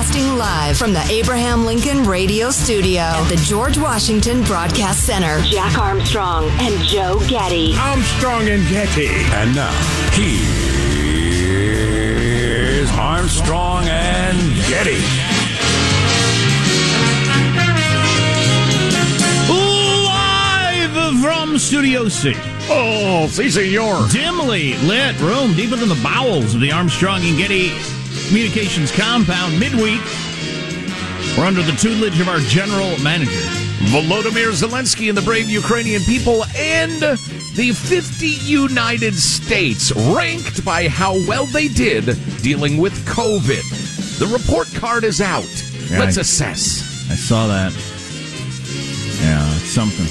[0.00, 5.42] Broadcasting live from the Abraham Lincoln Radio Studio at the George Washington Broadcast Center.
[5.42, 7.76] Jack Armstrong and Joe Getty.
[7.76, 9.08] Armstrong and Getty.
[9.08, 9.70] And now,
[10.12, 10.40] here's
[12.92, 14.38] Armstrong and
[14.70, 14.96] Getty.
[20.06, 22.32] Live from Studio C.
[22.70, 24.08] Oh, si, senor.
[24.08, 27.99] Dimly lit room deep within the bowels of the Armstrong and Getty
[28.30, 30.00] Communications compound midweek.
[31.36, 33.32] We're under the tutelage of our general manager.
[33.90, 36.92] Volodymyr Zelensky and the brave Ukrainian people and
[37.56, 42.04] the 50 United States ranked by how well they did
[42.40, 44.18] dealing with COVID.
[44.20, 45.50] The report card is out.
[45.90, 47.10] Yeah, Let's I- assess.
[47.10, 47.72] I saw that.
[49.22, 50.06] Yeah, it's something.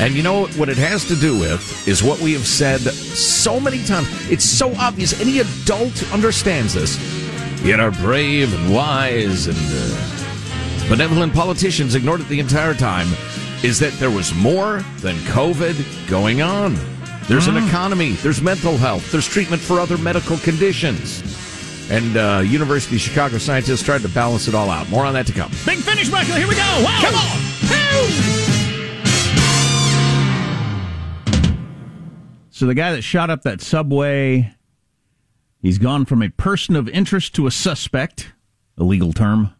[0.00, 3.58] And you know what it has to do with is what we have said so
[3.58, 4.06] many times.
[4.30, 5.20] It's so obvious.
[5.20, 7.17] Any adult understands this.
[7.62, 13.08] Yet our brave and wise and uh, benevolent politicians ignored it the entire time.
[13.62, 16.76] Is that there was more than COVID going on?
[17.28, 18.12] There's an economy.
[18.12, 19.10] There's mental health.
[19.12, 21.22] There's treatment for other medical conditions.
[21.90, 24.88] And uh, University of Chicago scientists tried to balance it all out.
[24.88, 25.50] More on that to come.
[25.66, 26.36] Big finish, Michael.
[26.36, 26.60] Here we go.
[26.60, 26.98] Wow.
[27.02, 27.48] Come on.
[32.50, 34.52] So the guy that shot up that subway,
[35.62, 38.32] he's gone from a person of interest to a suspect,
[38.76, 39.54] a legal term.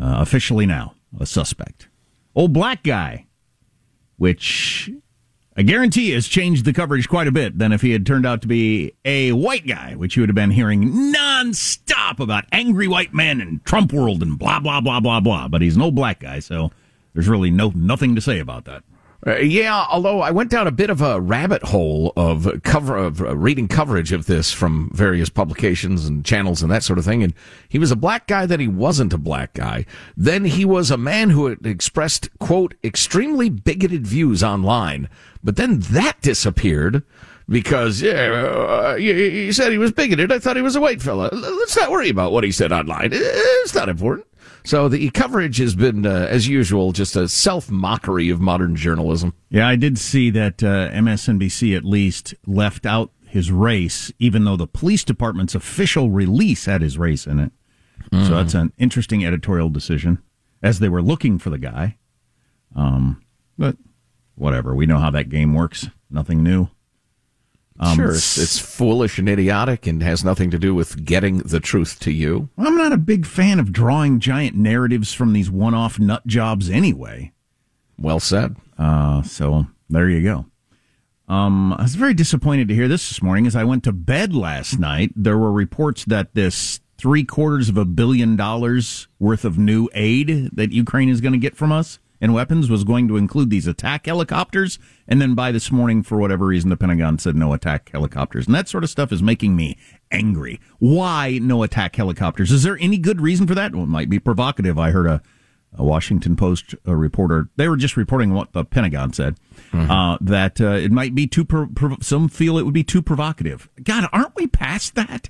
[0.00, 1.88] Uh, officially now, a suspect.
[2.34, 3.26] Old black guy,
[4.16, 4.90] which
[5.56, 8.42] I guarantee has changed the coverage quite a bit than if he had turned out
[8.42, 13.14] to be a white guy, which you would have been hearing nonstop about angry white
[13.14, 15.46] men and Trump world and blah blah blah blah blah.
[15.46, 16.72] But he's an old black guy, so
[17.12, 18.82] there's really no nothing to say about that.
[19.26, 23.22] Uh, yeah, although I went down a bit of a rabbit hole of cover of
[23.22, 27.22] uh, reading coverage of this from various publications and channels and that sort of thing,
[27.22, 27.32] and
[27.68, 28.44] he was a black guy.
[28.44, 29.86] that he wasn't a black guy.
[30.14, 35.08] Then he was a man who had expressed quote extremely bigoted views online,
[35.42, 37.02] but then that disappeared
[37.48, 40.32] because yeah, uh, he, he said he was bigoted.
[40.32, 41.30] I thought he was a white fella.
[41.32, 43.10] Let's not worry about what he said online.
[43.12, 44.26] It's not important.
[44.64, 49.34] So the coverage has been, uh, as usual, just a self mockery of modern journalism.
[49.50, 54.56] Yeah, I did see that uh, MSNBC at least left out his race, even though
[54.56, 57.52] the police department's official release had his race in it.
[58.10, 58.26] Mm.
[58.26, 60.22] So that's an interesting editorial decision,
[60.62, 61.98] as they were looking for the guy.
[62.74, 63.22] Um,
[63.58, 63.76] but
[64.34, 65.88] whatever, we know how that game works.
[66.10, 66.68] Nothing new.
[67.80, 71.58] Um, sure, it's, it's, foolish and idiotic and has nothing to do with getting the
[71.58, 72.48] truth to you.
[72.56, 76.70] I'm not a big fan of drawing giant narratives from these one off nut jobs
[76.70, 77.32] anyway.
[77.98, 78.56] Well said.
[78.78, 80.46] Uh, so there you go.
[81.26, 84.34] Um, I was very disappointed to hear this this morning as I went to bed
[84.34, 85.12] last night.
[85.16, 90.50] There were reports that this three quarters of a billion dollars worth of new aid
[90.52, 93.66] that Ukraine is going to get from us and weapons was going to include these
[93.66, 94.78] attack helicopters.
[95.06, 98.46] And then by this morning, for whatever reason, the Pentagon said no attack helicopters.
[98.46, 99.76] And that sort of stuff is making me
[100.10, 100.58] angry.
[100.78, 102.50] Why no attack helicopters?
[102.50, 103.74] Is there any good reason for that?
[103.74, 104.78] Well, it might be provocative.
[104.78, 105.20] I heard a,
[105.76, 109.36] a Washington Post a reporter, they were just reporting what the Pentagon said,
[109.70, 109.90] mm-hmm.
[109.90, 113.02] uh, that uh, it might be too, pro- pro- some feel it would be too
[113.02, 113.68] provocative.
[113.82, 115.28] God, aren't we past that?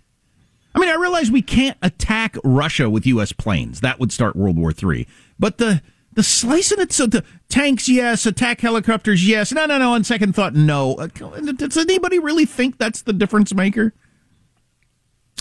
[0.77, 3.33] I mean, I realize we can't attack Russia with U.S.
[3.33, 3.81] planes.
[3.81, 5.09] That would start World War III.
[5.41, 5.83] But the
[6.15, 8.27] the slicing it so the tanks, yes.
[8.27, 9.53] Attack helicopters, yes.
[9.53, 9.93] No, no, no.
[9.93, 10.95] On second thought, no.
[10.95, 13.93] Uh, does anybody really think that's the difference maker?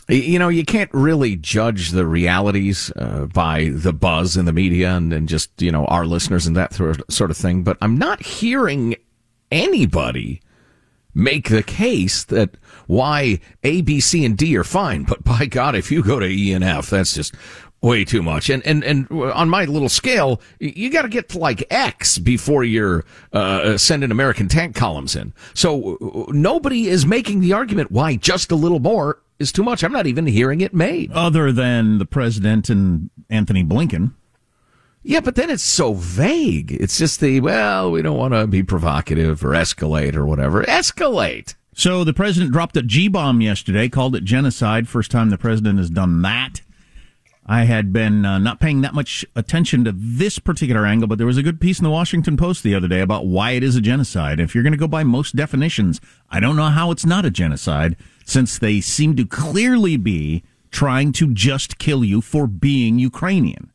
[0.09, 4.91] You know, you can't really judge the realities uh, by the buzz in the media
[4.91, 7.63] and, and just, you know, our listeners and that sort of thing.
[7.63, 8.95] But I'm not hearing
[9.49, 10.41] anybody
[11.13, 15.03] make the case that why A, B, C, and D are fine.
[15.03, 17.33] But by God, if you go to E and F, that's just
[17.83, 18.49] way too much.
[18.49, 22.63] And and and on my little scale, you got to get to like X before
[22.63, 25.33] you're uh, sending American tank columns in.
[25.53, 29.83] So uh, nobody is making the argument why just a little more is too much.
[29.83, 31.11] I'm not even hearing it made.
[31.11, 34.13] Other than the president and Antony Blinken.
[35.05, 36.71] Yeah, but then it's so vague.
[36.71, 40.63] It's just the, well, we don't want to be provocative or escalate or whatever.
[40.63, 41.55] Escalate.
[41.75, 44.87] So the president dropped a G bomb yesterday, called it genocide.
[44.87, 46.61] First time the president has done that.
[47.45, 51.27] I had been uh, not paying that much attention to this particular angle, but there
[51.27, 53.75] was a good piece in the Washington Post the other day about why it is
[53.75, 54.39] a genocide.
[54.39, 55.99] If you're going to go by most definitions,
[56.29, 61.11] I don't know how it's not a genocide, since they seem to clearly be trying
[61.13, 63.71] to just kill you for being Ukrainian.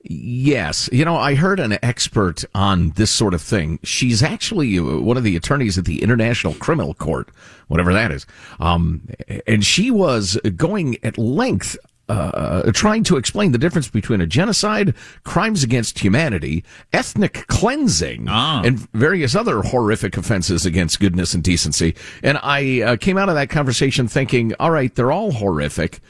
[0.00, 0.88] Yes.
[0.90, 3.78] You know, I heard an expert on this sort of thing.
[3.82, 7.28] She's actually uh, one of the attorneys at the International Criminal Court,
[7.66, 8.24] whatever that is.
[8.58, 9.08] Um,
[9.46, 11.76] and she was going at length
[12.08, 14.94] uh, trying to explain the difference between a genocide,
[15.24, 18.62] crimes against humanity, ethnic cleansing, ah.
[18.64, 21.94] and various other horrific offenses against goodness and decency.
[22.22, 26.00] And I uh, came out of that conversation thinking, all right, they're all horrific.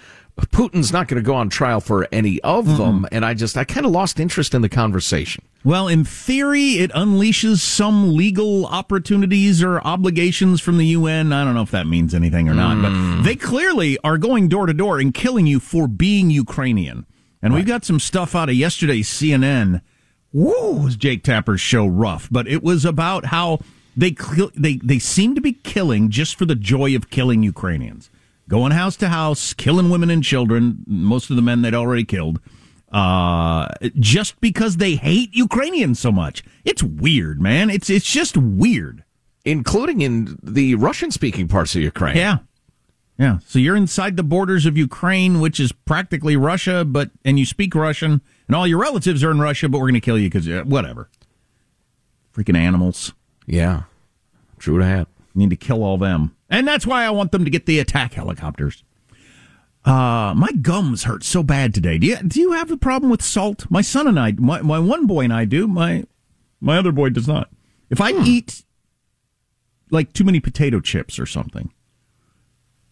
[0.46, 2.76] Putin's not going to go on trial for any of mm-hmm.
[2.76, 3.06] them.
[3.10, 5.44] And I just, I kind of lost interest in the conversation.
[5.64, 11.32] Well, in theory, it unleashes some legal opportunities or obligations from the UN.
[11.32, 13.16] I don't know if that means anything or not, mm.
[13.16, 17.04] but they clearly are going door to door and killing you for being Ukrainian.
[17.42, 17.60] And right.
[17.60, 19.82] we got some stuff out of yesterday's CNN.
[20.32, 23.60] Woo, was Jake Tapper's show rough, but it was about how
[23.96, 24.14] they
[24.54, 28.10] they they seem to be killing just for the joy of killing Ukrainians
[28.48, 32.40] going house to house, killing women and children, most of the men they'd already killed,
[32.90, 33.68] uh,
[33.98, 36.42] just because they hate Ukrainians so much.
[36.64, 37.70] It's weird, man.
[37.70, 39.04] It's it's just weird.
[39.44, 42.16] Including in the Russian speaking parts of Ukraine.
[42.16, 42.38] Yeah.
[43.18, 43.38] Yeah.
[43.46, 47.74] So you're inside the borders of Ukraine, which is practically Russia, but and you speak
[47.74, 50.48] Russian, and all your relatives are in Russia, but we're going to kill you because
[50.48, 51.10] uh, whatever.
[52.34, 53.12] Freaking animals.
[53.46, 53.82] Yeah.
[54.58, 55.08] True to that.
[55.34, 56.36] Need to kill all them.
[56.48, 58.84] And that's why I want them to get the attack helicopters.
[59.84, 61.98] Uh, my gums hurt so bad today.
[61.98, 63.70] Do you, do you have a problem with salt?
[63.70, 65.66] My son and I, my, my one boy and I do.
[65.66, 66.04] My,
[66.60, 67.50] my other boy does not.
[67.90, 68.22] If I hmm.
[68.24, 68.64] eat
[69.90, 71.72] like too many potato chips or something,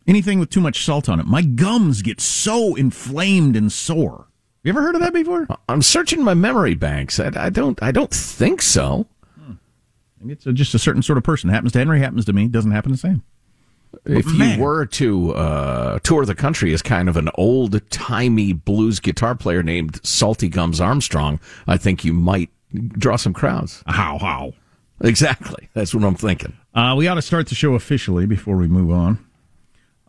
[0.06, 4.28] anything with too much salt on it, my gums get so inflamed and sore.
[4.62, 5.46] You ever heard of that before?
[5.68, 7.20] I'm searching my memory banks.
[7.20, 7.80] I, I don't.
[7.82, 9.06] I don't think so.
[9.38, 9.52] Hmm.
[10.28, 11.50] It's a, just a certain sort of person.
[11.50, 12.00] Happens to Henry.
[12.00, 12.48] Happens to me.
[12.48, 13.22] Doesn't happen the same
[14.04, 19.00] if you were to uh, tour the country as kind of an old timey blues
[19.00, 23.82] guitar player named Salty Gums Armstrong, I think you might draw some crowds.
[23.86, 24.52] How, how?
[25.00, 25.68] Exactly.
[25.74, 26.56] That's what I'm thinking.
[26.74, 29.18] Uh, we ought to start the show officially before we move on.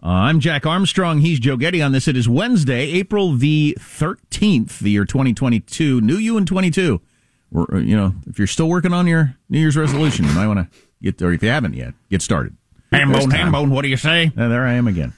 [0.02, 1.20] Uh, I'm Jack Armstrong.
[1.22, 2.08] He's Joe Getty on this.
[2.08, 6.02] It is Wednesday, April the 13th, the year 2022.
[6.02, 7.02] New you in 22.
[7.52, 10.48] We're, uh, you know, if you're still working on your New Year's resolution, you might
[10.48, 12.56] want to get, or if you haven't yet, get started.
[12.92, 14.32] Hambone, Hambone, what do you say?
[14.38, 15.14] Uh, there I am again.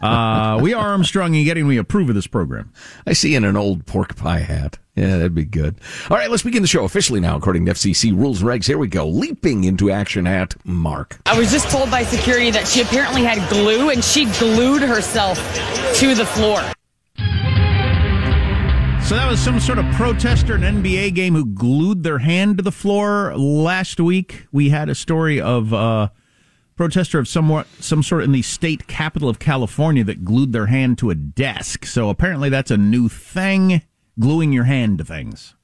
[0.00, 1.62] Uh, we are Armstrong and Getty.
[1.62, 2.72] We approve of this program.
[3.06, 4.78] I see in an old pork pie hat.
[4.96, 5.76] Yeah, that'd be good.
[6.10, 8.66] All right, let's begin the show officially now, according to FCC rules and regs.
[8.66, 9.06] Here we go.
[9.06, 11.20] Leaping into action at Mark.
[11.24, 15.38] I was just told by security that she apparently had glue and she glued herself
[15.98, 16.60] to the floor.
[19.06, 22.56] So that was some sort of protester in an NBA game who glued their hand
[22.58, 23.36] to the floor.
[23.36, 26.08] Last week, we had a story of uh,
[26.82, 30.98] protester of somewhat some sort in the state capital of California that glued their hand
[30.98, 31.86] to a desk.
[31.86, 33.82] So apparently, that's a new thing,
[34.18, 35.54] gluing your hand to things.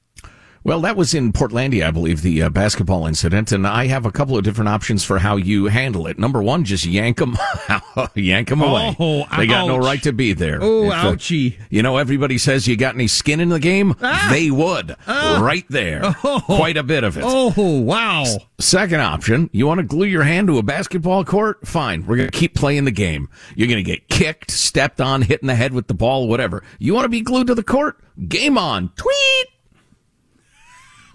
[0.68, 4.12] Well, that was in Portlandia, I believe, the uh, basketball incident, and I have a
[4.12, 6.18] couple of different options for how you handle it.
[6.18, 7.38] Number one, just yank them,
[8.14, 8.94] yank them away.
[9.00, 10.58] Oh, they got no right to be there.
[10.60, 11.58] Oh, If, uh, ouchie.
[11.70, 13.94] you know, everybody says you got any skin in the game.
[14.02, 14.28] Ah.
[14.30, 17.25] They would, right there, quite a bit of it.
[17.26, 18.26] Oh, wow.
[18.58, 21.66] Second option, you want to glue your hand to a basketball court?
[21.66, 22.04] Fine.
[22.04, 23.30] We're going to keep playing the game.
[23.56, 26.62] You're going to get kicked, stepped on, hit in the head with the ball, whatever.
[26.78, 27.96] You want to be glued to the court?
[28.28, 28.90] Game on.
[28.96, 29.46] Tweet.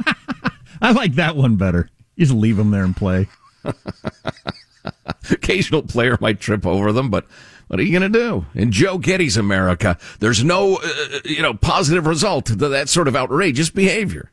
[0.81, 1.89] I like that one better.
[2.15, 3.27] You just leave them there and play.
[5.31, 7.25] Occasional player might trip over them, but
[7.67, 8.45] what are you going to do?
[8.53, 13.15] In Joe Getty's America, there's no, uh, you know, positive result to that sort of
[13.15, 14.31] outrageous behavior.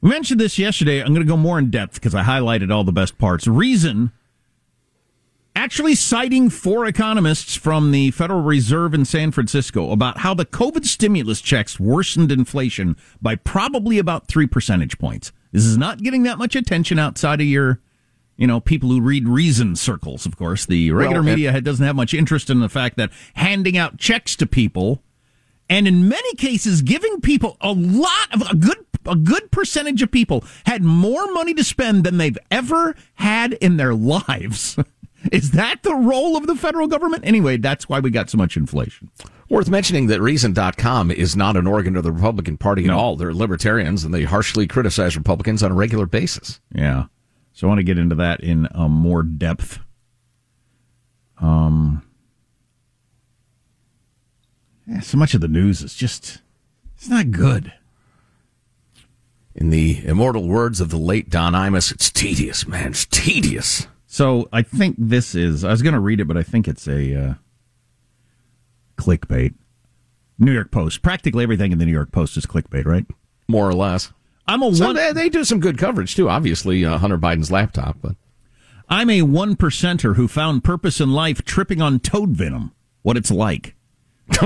[0.00, 1.00] We mentioned this yesterday.
[1.00, 3.46] I'm going to go more in depth because I highlighted all the best parts.
[3.46, 4.12] Reason
[5.58, 10.86] actually citing four economists from the Federal Reserve in San Francisco about how the COVID
[10.86, 15.32] stimulus checks worsened inflation by probably about three percentage points.
[15.50, 17.80] This is not getting that much attention outside of your,
[18.36, 20.64] you know, people who read reason circles, of course.
[20.64, 24.36] The regular Well, media doesn't have much interest in the fact that handing out checks
[24.36, 25.02] to people
[25.68, 30.10] and in many cases giving people a lot of a good a good percentage of
[30.10, 34.76] people had more money to spend than they've ever had in their lives.
[35.32, 37.24] Is that the role of the federal government?
[37.26, 39.10] Anyway, that's why we got so much inflation.
[39.48, 43.16] Worth mentioning that Reason.com is not an organ of the Republican Party at all.
[43.16, 46.60] They're libertarians and they harshly criticize Republicans on a regular basis.
[46.72, 47.04] Yeah.
[47.52, 49.80] So I want to get into that in um, more depth.
[51.40, 52.02] Um
[54.86, 56.40] yeah, so much of the news is just
[56.96, 57.72] it's not good.
[59.54, 62.90] In the immortal words of the late Don Imus, it's tedious, man.
[62.90, 63.86] It's tedious.
[64.10, 65.64] So I think this is.
[65.64, 67.34] I was going to read it, but I think it's a uh,
[68.96, 69.54] clickbait.
[70.38, 71.02] New York Post.
[71.02, 73.04] Practically everything in the New York Post is clickbait, right?
[73.48, 74.12] More or less.
[74.46, 74.96] I'm a So one.
[74.96, 76.30] they, they do some good coverage too.
[76.30, 78.16] Obviously, uh, Hunter Biden's laptop, but
[78.88, 82.72] I'm a one percenter who found purpose in life tripping on toad venom.
[83.02, 83.74] What it's like.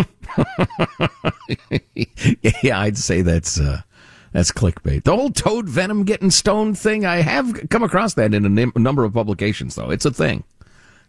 [2.62, 3.82] yeah, I'd say that's uh,
[4.32, 5.04] that's clickbait.
[5.04, 7.04] The whole toad venom getting stoned thing.
[7.04, 9.90] I have come across that in a number of publications, though.
[9.90, 10.44] It's a thing.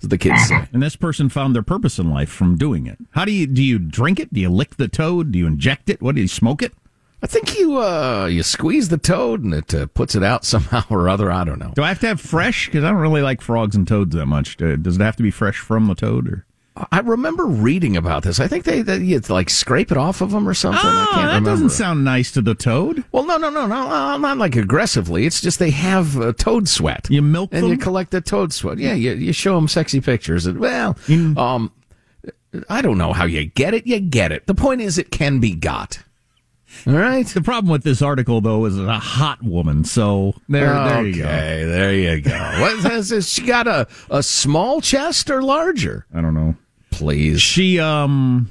[0.01, 0.67] The kids say.
[0.73, 2.97] And this person found their purpose in life from doing it.
[3.11, 3.63] How do you do?
[3.63, 4.33] You drink it?
[4.33, 5.31] Do you lick the toad?
[5.31, 6.01] Do you inject it?
[6.01, 6.73] What do you smoke it?
[7.21, 10.83] I think you uh, you squeeze the toad and it uh, puts it out somehow
[10.89, 11.31] or other.
[11.31, 11.71] I don't know.
[11.73, 12.65] Do I have to have fresh?
[12.65, 14.61] Because I don't really like frogs and toads that much.
[14.61, 16.27] Uh, Does it have to be fresh from the toad?
[16.27, 18.39] Or I remember reading about this.
[18.39, 20.81] I think they, they you like scrape it off of them or something.
[20.83, 21.51] I oh, that remember.
[21.51, 23.03] doesn't sound nice to the toad.
[23.11, 25.27] well, no, no, no, no, uh, not like aggressively.
[25.27, 27.07] It's just they have uh, toad sweat.
[27.11, 27.71] You milk them and them?
[27.73, 28.79] you collect the toad sweat.
[28.79, 30.47] Yeah, you, you show them sexy pictures.
[30.47, 30.97] And, well,
[31.37, 31.71] um,
[32.69, 33.85] I don't know how you get it.
[33.85, 34.47] You get it.
[34.47, 35.99] The point is, it can be got.
[36.87, 37.27] All right.
[37.27, 39.83] The problem with this article, though, is it's a hot woman.
[39.83, 41.27] So there, there you go.
[41.27, 42.31] Okay, there you go.
[42.31, 43.29] what has this?
[43.29, 46.07] She got a, a small chest or larger?
[46.11, 46.55] I don't know.
[46.93, 47.41] Please.
[47.41, 48.50] She, um,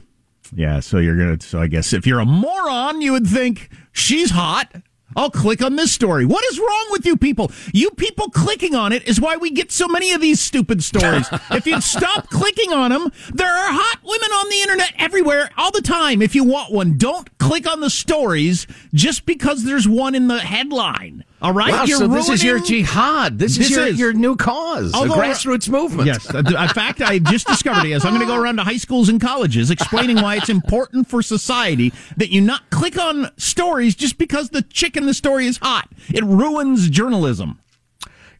[0.54, 0.80] yeah.
[0.80, 1.40] So you're gonna.
[1.40, 4.72] So I guess if you're a moron, you would think she's hot.
[5.16, 6.24] I'll click on this story.
[6.24, 7.50] What is wrong with you people?
[7.72, 11.28] You people clicking on it is why we get so many of these stupid stories.
[11.50, 15.70] if you'd stop clicking on them, there are hot women on the internet everywhere all
[15.70, 16.22] the time.
[16.22, 20.40] If you want one, don't click on the stories just because there's one in the
[20.40, 21.24] headline.
[21.42, 21.72] All right?
[21.72, 23.36] Wow, You're so this is your jihad.
[23.38, 23.98] This, This is your, is.
[23.98, 26.06] your new cause, Although- a grassroots movement.
[26.06, 26.32] Yes.
[26.32, 27.88] In fact, I just discovered it.
[27.88, 31.08] Yes, I'm going to go around to high schools and colleges explaining why it's important
[31.08, 35.46] for society that you not click on stories just because the chick in the story
[35.46, 35.88] is hot.
[36.14, 37.58] It ruins journalism.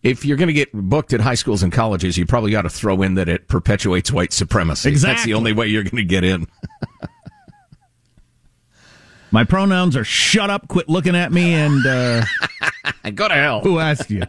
[0.05, 2.71] If you're going to get booked at high schools and colleges, you probably got to
[2.71, 4.89] throw in that it perpetuates white supremacy.
[4.89, 5.15] Exactly.
[5.15, 6.47] That's the only way you're going to get in.
[9.31, 12.23] My pronouns are shut up, quit looking at me, and uh,
[13.11, 13.61] Go to hell.
[13.61, 14.23] who asked you?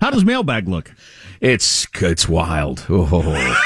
[0.00, 0.92] How does mailbag look?
[1.40, 2.86] It's it's wild.
[2.88, 3.62] Oh.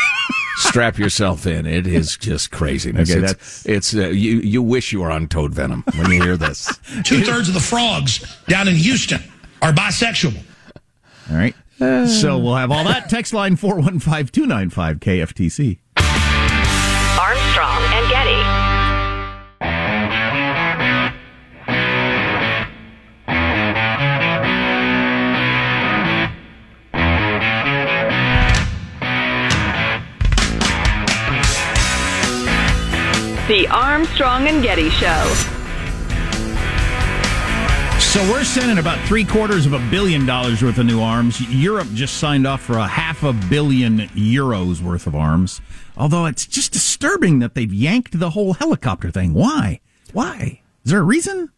[0.56, 1.66] Strap yourself in.
[1.66, 3.11] It is just craziness.
[3.11, 6.37] Okay, it's it's uh, you you wish you were on toad venom when you hear
[6.37, 6.66] this.
[7.04, 9.23] Two thirds of the frogs down in Houston
[9.62, 10.37] are bisexual.
[11.30, 11.54] All right.
[11.78, 13.09] so we'll have all that.
[13.09, 15.78] Text line 415 295 KFTC.
[33.50, 35.25] The Armstrong and Getty Show.
[37.99, 41.40] So we're sending about three quarters of a billion dollars worth of new arms.
[41.50, 45.61] Europe just signed off for a half a billion euros worth of arms.
[45.97, 49.35] Although it's just disturbing that they've yanked the whole helicopter thing.
[49.35, 49.80] Why?
[50.12, 50.61] Why?
[50.85, 51.50] Is there a reason?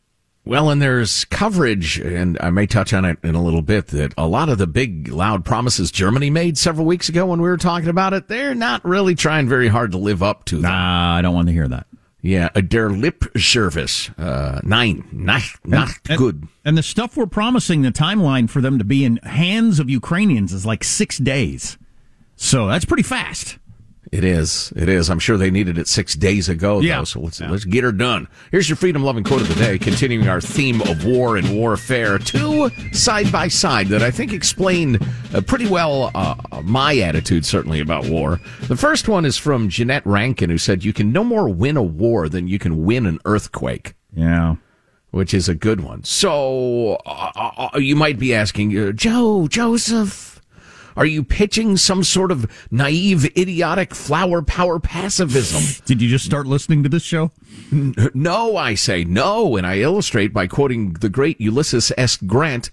[0.45, 4.13] Well, and there's coverage, and I may touch on it in a little bit, that
[4.19, 7.57] a lot of the big, loud promises Germany made several weeks ago when we were
[7.57, 10.63] talking about it, they're not really trying very hard to live up to them.
[10.63, 11.87] Nah, I don't want to hear that.
[12.23, 14.11] Yeah, a der Lip service.
[14.19, 15.09] Uh, nine.
[15.13, 16.49] Not, not and, good.
[16.65, 20.53] And the stuff we're promising, the timeline for them to be in hands of Ukrainians
[20.53, 21.79] is like six days.
[22.35, 23.59] So that's pretty fast.
[24.13, 24.75] It is.
[24.77, 25.09] It is.
[25.09, 26.87] I'm sure they needed it six days ago, though.
[26.87, 27.03] Yeah.
[27.05, 28.29] So let's let's get her done.
[28.51, 32.19] Here's your freedom loving quote of the day, continuing our theme of war and warfare.
[32.19, 34.99] Two side by side that I think explain
[35.35, 38.39] uh, pretty well uh, my attitude, certainly about war.
[38.69, 41.83] The first one is from Jeanette Rankin, who said, "You can no more win a
[41.83, 44.57] war than you can win an earthquake." Yeah.
[45.11, 46.05] Which is a good one.
[46.05, 50.32] So uh, uh, you might be asking, uh, Joe, Joseph.
[50.97, 55.83] Are you pitching some sort of naive, idiotic flower power pacifism?
[55.85, 57.33] Did you just start listening to this show?
[58.15, 62.17] No, I say no, and I illustrate by quoting the great Ulysses S.
[62.17, 62.71] Grant,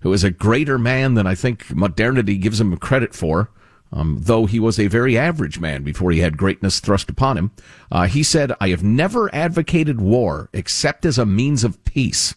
[0.00, 3.50] who is a greater man than I think modernity gives him credit for.
[3.90, 7.52] Um, though he was a very average man before he had greatness thrust upon him,
[7.90, 12.34] uh, he said, I have never advocated war except as a means of peace.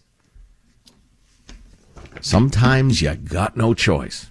[2.22, 4.31] Sometimes you got no choice.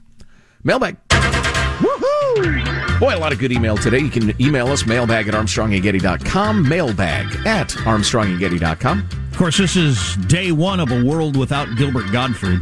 [0.63, 0.97] Mailbag.
[1.09, 3.01] Woohoo!
[3.01, 4.01] Boy, a lot of good email today.
[4.01, 9.09] You can email us, mailbag at armstrongandgetty.com, mailbag at armstrongandgetty.com.
[9.33, 12.61] Of course, this is day one of a world without Gilbert Gottfried.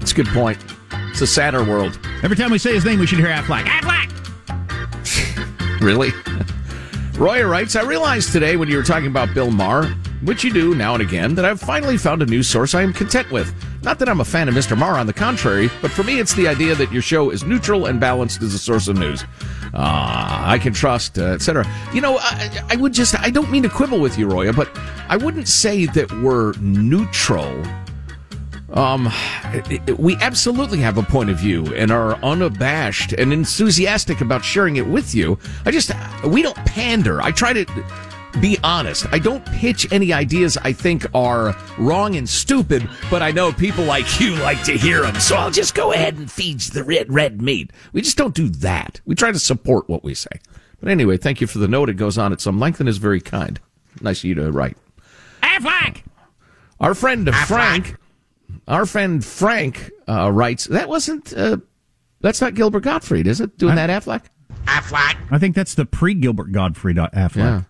[0.00, 0.58] It's a good point.
[1.10, 1.98] It's a sadder world.
[2.22, 3.64] Every time we say his name, we should hear Aflac.
[3.64, 4.14] Aflac!
[5.80, 6.10] Really?
[7.16, 9.86] Roya writes, I realized today when you were talking about Bill Maher,
[10.24, 12.92] which you do now and again, that I've finally found a news source I am
[12.92, 13.54] content with.
[13.88, 14.76] Not that I'm a fan of Mr.
[14.76, 17.86] Maher, on the contrary, but for me, it's the idea that your show is neutral
[17.86, 19.24] and balanced as a source of news.
[19.72, 21.66] Uh, I can trust, uh, etc.
[21.94, 24.68] You know, I, I would just, I don't mean to quibble with you, Roya, but
[25.08, 27.62] I wouldn't say that we're neutral.
[28.74, 29.10] Um,
[29.96, 34.86] we absolutely have a point of view and are unabashed and enthusiastic about sharing it
[34.86, 35.38] with you.
[35.64, 35.92] I just,
[36.26, 37.22] we don't pander.
[37.22, 37.64] I try to
[38.40, 39.06] be honest.
[39.12, 43.84] I don't pitch any ideas I think are wrong and stupid, but I know people
[43.84, 47.12] like you like to hear them, so I'll just go ahead and feed the red,
[47.12, 47.72] red meat.
[47.92, 49.00] We just don't do that.
[49.04, 50.40] We try to support what we say.
[50.80, 51.88] But anyway, thank you for the note.
[51.88, 53.60] It goes on at some length and is very kind.
[54.00, 54.76] Nice of you to write.
[55.42, 56.02] Aflac!
[56.80, 57.96] Our friend Frank,
[58.68, 61.56] our friend Frank uh, writes, that wasn't, uh,
[62.20, 63.58] that's not Gilbert Gottfried, is it?
[63.58, 64.26] Doing that Aflac?
[64.66, 65.16] Aflac.
[65.30, 67.36] I think that's the pre Gilbert Gottfried Aflac.
[67.36, 67.62] Yeah.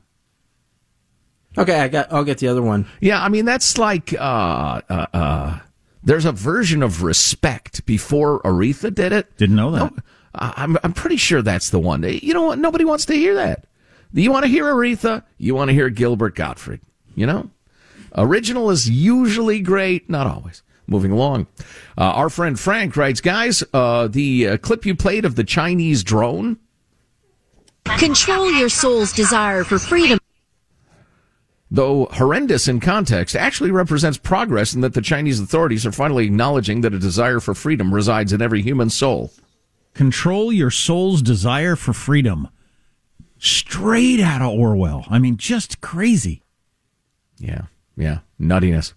[1.57, 2.13] Okay, I got.
[2.13, 2.87] I'll get the other one.
[3.01, 5.59] Yeah, I mean that's like uh, uh, uh,
[6.05, 9.37] there's a version of respect before Aretha did it.
[9.37, 9.93] Didn't know that.
[9.93, 10.03] No,
[10.35, 12.03] I'm I'm pretty sure that's the one.
[12.03, 12.59] You know what?
[12.59, 13.65] Nobody wants to hear that.
[14.13, 15.25] You want to hear Aretha?
[15.37, 16.81] You want to hear Gilbert Gottfried?
[17.15, 17.51] You know,
[18.17, 20.63] original is usually great, not always.
[20.91, 21.49] Moving along,
[21.99, 26.03] uh, our friend Frank writes, guys, uh, the uh, clip you played of the Chinese
[26.03, 26.57] drone.
[27.99, 30.19] Control your soul's desire for freedom.
[31.71, 36.81] Though horrendous in context, actually represents progress in that the Chinese authorities are finally acknowledging
[36.81, 39.33] that a desire for freedom resides in every human soul.
[39.95, 42.49] Control your soul's desire for freedom.
[43.39, 45.05] Straight out of Orwell.
[45.09, 46.43] I mean, just crazy.
[47.39, 47.63] Yeah,
[47.97, 48.95] yeah, nuttiness.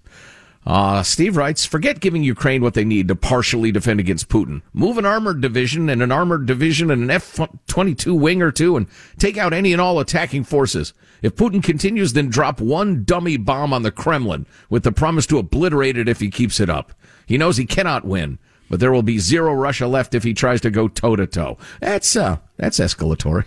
[0.65, 4.61] Uh, Steve writes, forget giving Ukraine what they need to partially defend against Putin.
[4.73, 8.85] Move an armored division and an armored division and an F-22 wing or two and
[9.17, 10.93] take out any and all attacking forces.
[11.23, 15.39] If Putin continues, then drop one dummy bomb on the Kremlin with the promise to
[15.39, 16.93] obliterate it if he keeps it up.
[17.25, 18.37] He knows he cannot win,
[18.69, 21.57] but there will be zero Russia left if he tries to go toe to toe.
[21.79, 23.45] That's, uh, that's escalatory.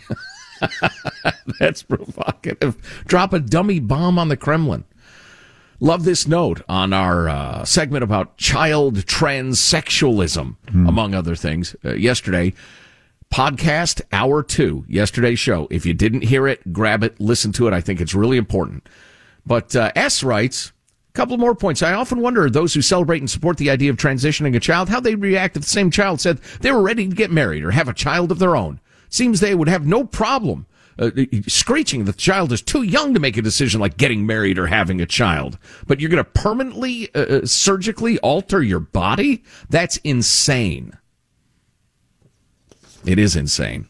[1.61, 3.05] that's provocative.
[3.07, 4.85] Drop a dummy bomb on the Kremlin.
[5.85, 10.57] Love this note on our uh, segment about child transsexualism,
[10.89, 11.77] among other things.
[11.85, 12.55] Uh, yesterday,
[13.31, 15.69] podcast hour two, yesterday's show.
[15.71, 17.75] If you didn't hear it, grab it, listen to it.
[17.75, 18.89] I think it's really important.
[19.45, 20.73] But uh, S writes,
[21.11, 21.83] a couple more points.
[21.83, 25.01] I often wonder those who celebrate and support the idea of transitioning a child, how
[25.01, 27.89] they react if the same child said they were ready to get married or have
[27.89, 28.81] a child of their own.
[29.11, 30.65] Seems they would have no problem
[30.99, 31.11] uh,
[31.47, 35.01] screeching the child is too young to make a decision like getting married or having
[35.01, 35.59] a child.
[35.87, 39.43] But you're going to permanently, uh, uh, surgically alter your body?
[39.69, 40.97] That's insane.
[43.05, 43.89] It is insane.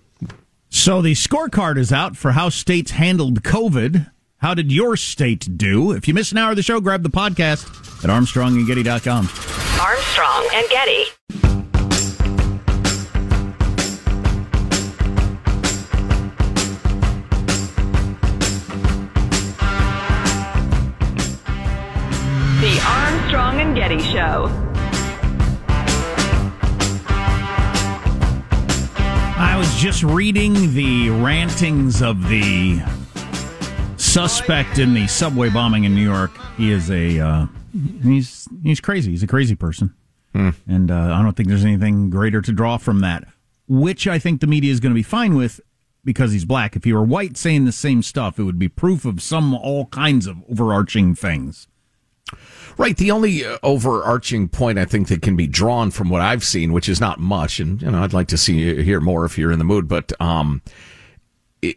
[0.69, 4.11] So the scorecard is out for how states handled COVID.
[4.39, 5.93] How did your state do?
[5.93, 7.69] If you missed an hour of the show, grab the podcast
[8.03, 9.29] at armstrongandgetty.com.
[9.81, 11.64] Armstrong and Getty.
[22.65, 24.49] The Armstrong and Getty Show.
[29.37, 32.81] I was just reading the rantings of the
[33.99, 36.31] suspect in the subway bombing in New York.
[36.57, 37.47] He is a uh,
[38.03, 39.11] he's he's crazy.
[39.11, 39.95] He's a crazy person,
[40.67, 43.29] and uh, I don't think there's anything greater to draw from that.
[43.69, 45.61] Which I think the media is going to be fine with
[46.03, 46.77] because he's black.
[46.77, 49.85] If he were white saying the same stuff, it would be proof of some all
[49.89, 51.69] kinds of overarching things.
[52.77, 52.97] Right.
[52.97, 56.73] The only uh, overarching point I think that can be drawn from what I've seen,
[56.73, 59.53] which is not much, and you know I'd like to see hear more if you're
[59.53, 60.61] in the mood, but um,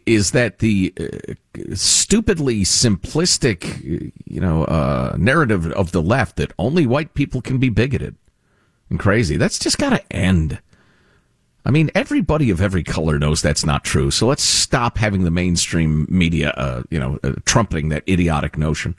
[0.06, 1.34] is that the uh,
[1.74, 7.68] stupidly simplistic, you know, uh, narrative of the left that only white people can be
[7.68, 8.16] bigoted
[8.90, 9.36] and crazy?
[9.36, 10.60] That's just got to end.
[11.64, 14.10] I mean, everybody of every color knows that's not true.
[14.10, 18.94] So let's stop having the mainstream media, uh, you know, uh, trumpeting that idiotic notion.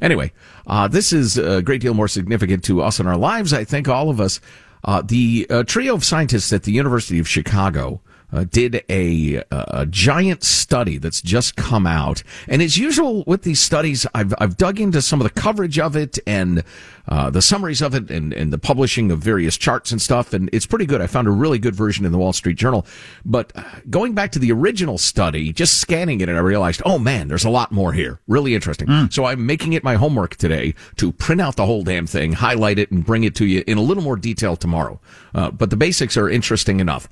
[0.00, 0.32] Anyway,
[0.66, 3.52] uh, this is a great deal more significant to us in our lives.
[3.52, 4.40] I think all of us.
[4.86, 8.02] Uh, the uh, trio of scientists at the University of Chicago
[8.34, 12.22] uh, did a, a giant study that's just come out.
[12.48, 15.94] And as usual with these studies, I've, I've dug into some of the coverage of
[15.96, 16.64] it and
[17.06, 20.32] uh, the summaries of it and, and the publishing of various charts and stuff.
[20.32, 21.00] And it's pretty good.
[21.00, 22.86] I found a really good version in the Wall Street Journal.
[23.24, 26.98] But uh, going back to the original study, just scanning it, and I realized, oh
[26.98, 28.20] man, there's a lot more here.
[28.26, 28.88] Really interesting.
[29.10, 32.78] So I'm making it my homework today to print out the whole damn thing, highlight
[32.78, 35.00] it, and bring it to you in a little more detail tomorrow.
[35.34, 37.08] Uh, but the basics are interesting enough.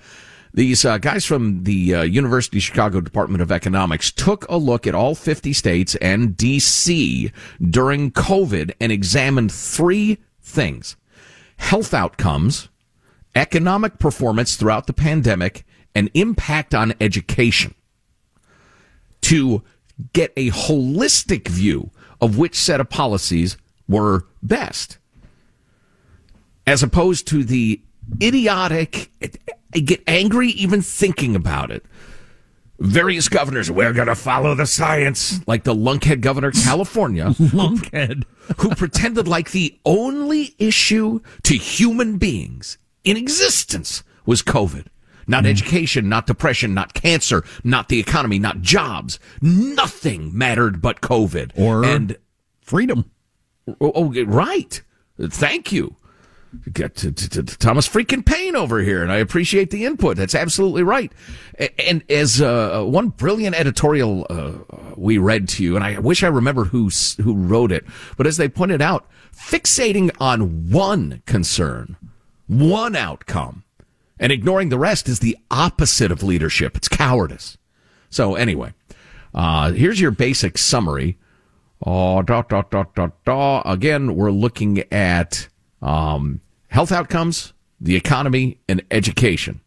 [0.54, 4.86] These uh, guys from the uh, University of Chicago Department of Economics took a look
[4.86, 7.32] at all 50 states and DC
[7.70, 10.96] during COVID and examined three things.
[11.56, 12.68] Health outcomes,
[13.34, 17.74] economic performance throughout the pandemic, and impact on education.
[19.22, 19.62] To
[20.12, 23.56] get a holistic view of which set of policies
[23.88, 24.98] were best.
[26.66, 27.80] As opposed to the
[28.20, 29.10] idiotic,
[29.74, 31.84] I get angry even thinking about it.
[32.78, 38.24] Various governors, we're going to follow the science, like the lunkhead governor of California, lunkhead,
[38.58, 44.86] who pretended like the only issue to human beings in existence was COVID.
[45.26, 45.50] Not hmm.
[45.50, 49.20] education, not depression, not cancer, not the economy, not jobs.
[49.40, 51.52] Nothing mattered but COVID.
[51.56, 52.16] Or and
[52.60, 53.10] freedom.
[53.80, 54.82] Oh, oh, right.
[55.20, 55.96] Thank you.
[56.74, 60.16] Thomas freaking Paine over here, and I appreciate the input.
[60.16, 61.12] That's absolutely right.
[61.78, 64.52] And as uh, one brilliant editorial uh,
[64.96, 66.90] we read to you, and I wish I remember who
[67.22, 67.84] who wrote it,
[68.16, 71.96] but as they pointed out, fixating on one concern,
[72.46, 73.64] one outcome,
[74.18, 76.76] and ignoring the rest is the opposite of leadership.
[76.76, 77.56] It's cowardice.
[78.10, 78.74] So anyway,
[79.34, 81.18] uh, here's your basic summary.
[81.84, 83.62] Oh, da, da, da, da, da.
[83.62, 85.48] Again, we're looking at
[85.82, 89.60] um, health outcomes, the economy, and education.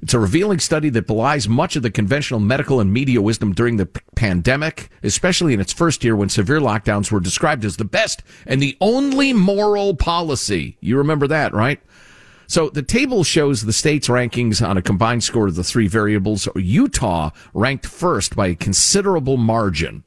[0.00, 3.78] It's a revealing study that belies much of the conventional medical and media wisdom during
[3.78, 7.86] the p- pandemic, especially in its first year when severe lockdowns were described as the
[7.86, 10.76] best and the only moral policy.
[10.80, 11.80] You remember that, right?
[12.46, 16.48] So the table shows the state's rankings on a combined score of the three variables.
[16.54, 20.04] Utah ranked first by a considerable margin.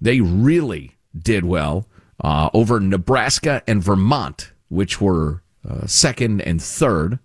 [0.00, 1.87] They really did well
[2.22, 7.18] uh, over Nebraska and Vermont, which were uh, second and third.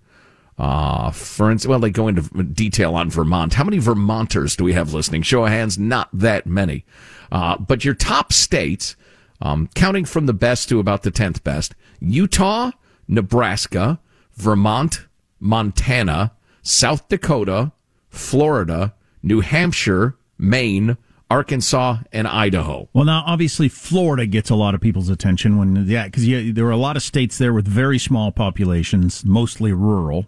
[0.58, 3.56] Uh, for instance, well, they go into detail on Vermont.
[3.56, 5.24] How many Vermonters do we have listening?
[5.24, 6.86] Show of hands, not that many.
[7.32, 8.96] Uh, but your top states,
[9.42, 12.72] um, counting from the best to about the 10th best, Utah,
[13.08, 14.00] Nebraska,
[14.36, 15.08] Vermont,
[15.40, 17.72] Montana, South Dakota,
[18.10, 20.98] Florida, New Hampshire, Maine,
[21.30, 22.90] Arkansas, and Idaho.
[22.94, 26.72] Well, now obviously Florida gets a lot of people's attention when yeah, because there are
[26.72, 30.28] a lot of states there with very small populations, mostly rural.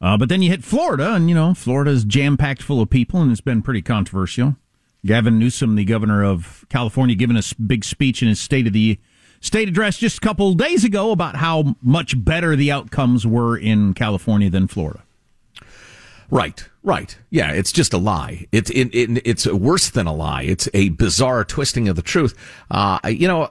[0.00, 2.90] Uh, but then you hit Florida, and you know Florida is jam packed full of
[2.90, 4.56] people, and it's been pretty controversial.
[5.06, 8.98] Gavin Newsom, the governor of California, giving a big speech in his State of the
[9.40, 13.92] state address just a couple days ago about how much better the outcomes were in
[13.94, 15.02] California than Florida.
[16.32, 17.14] Right, right.
[17.28, 18.46] Yeah, it's just a lie.
[18.52, 20.44] It's it, it, it's worse than a lie.
[20.44, 22.34] It's a bizarre twisting of the truth.
[22.70, 23.50] Uh, you know,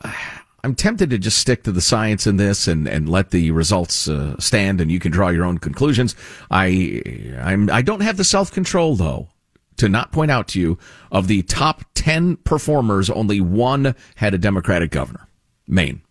[0.63, 4.07] I'm tempted to just stick to the science in this and, and let the results
[4.07, 6.15] uh, stand, and you can draw your own conclusions.
[6.49, 7.03] I
[7.39, 9.29] I'm I don't have the self control though
[9.77, 10.79] to not point out to you
[11.11, 15.27] of the top ten performers, only one had a Democratic governor,
[15.67, 16.01] Maine.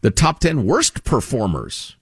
[0.00, 1.96] The top ten worst performers,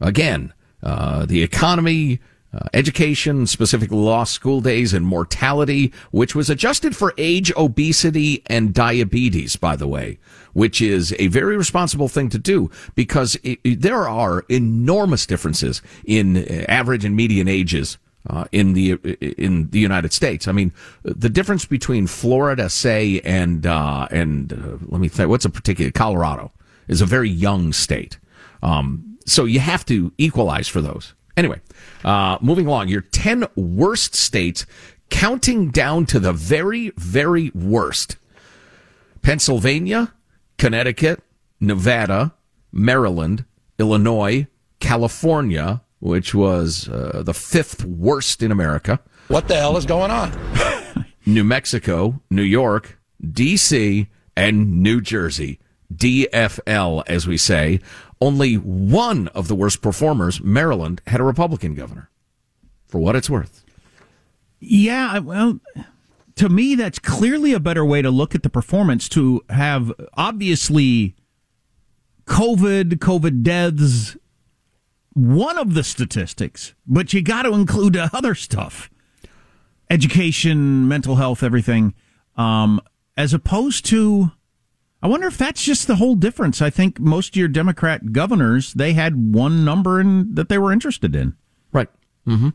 [0.00, 2.20] again, uh, the economy.
[2.56, 8.72] Uh, education, specifically lost school days and mortality, which was adjusted for age, obesity, and
[8.72, 10.18] diabetes, by the way,
[10.54, 15.82] which is a very responsible thing to do because it, it, there are enormous differences
[16.06, 17.98] in uh, average and median ages
[18.30, 18.92] uh, in the
[19.36, 20.48] in the United States.
[20.48, 25.44] I mean, the difference between Florida, say, and uh, and uh, let me think, what's
[25.44, 26.52] a particular Colorado
[26.88, 28.18] is a very young state.
[28.62, 31.12] Um, so you have to equalize for those.
[31.36, 31.60] Anyway,
[32.04, 34.64] uh, moving along, your 10 worst states,
[35.10, 38.16] counting down to the very, very worst
[39.22, 40.14] Pennsylvania,
[40.56, 41.22] Connecticut,
[41.60, 42.32] Nevada,
[42.72, 43.44] Maryland,
[43.78, 44.46] Illinois,
[44.80, 49.00] California, which was uh, the fifth worst in America.
[49.28, 50.32] What the hell is going on?
[51.26, 52.98] New Mexico, New York,
[53.32, 55.58] D.C., and New Jersey.
[55.92, 57.80] DFL, as we say.
[58.20, 62.10] Only one of the worst performers, Maryland, had a Republican governor.
[62.86, 63.64] For what it's worth.
[64.60, 65.60] Yeah, well,
[66.36, 71.14] to me, that's clearly a better way to look at the performance to have obviously
[72.26, 74.16] COVID, COVID deaths,
[75.12, 78.90] one of the statistics, but you got to include other stuff
[79.88, 81.94] education, mental health, everything,
[82.36, 82.80] um,
[83.16, 84.32] as opposed to
[85.02, 86.62] I wonder if that's just the whole difference.
[86.62, 90.72] I think most of your Democrat governors they had one number in, that they were
[90.72, 91.36] interested in.
[91.72, 91.88] Right.
[92.26, 92.48] Mm-hmm.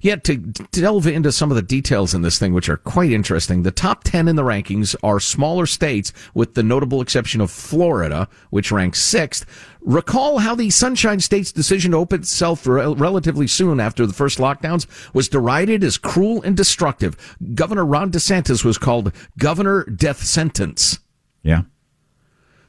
[0.00, 3.62] Yeah, to delve into some of the details in this thing, which are quite interesting,
[3.62, 8.28] the top 10 in the rankings are smaller states, with the notable exception of Florida,
[8.50, 9.46] which ranks sixth.
[9.80, 14.38] Recall how the Sunshine State's decision to open itself re- relatively soon after the first
[14.38, 17.36] lockdowns was derided as cruel and destructive.
[17.54, 20.98] Governor Ron DeSantis was called Governor Death Sentence.
[21.44, 21.62] Yeah.